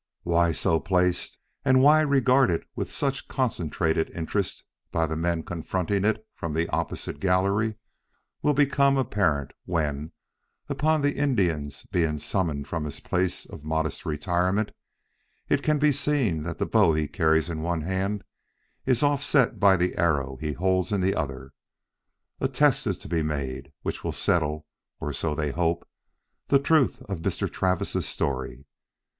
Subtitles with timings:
[0.23, 6.25] Why so placed, and why regarded with such concentrated interest by the men confronting it
[6.33, 7.75] from the opposite gallery,
[8.41, 10.11] will become apparent when,
[10.67, 14.71] upon the Indian's being summoned from his place of modest retirement,
[15.49, 18.23] it can be seen that the bow he carries in one hand
[18.87, 21.51] is offset by the arrow he holds in the other.
[22.39, 24.65] A test is to be made which will settle,
[24.99, 25.87] or so they hope,
[26.47, 27.47] the truth of Mr.
[27.47, 28.65] Travis' story.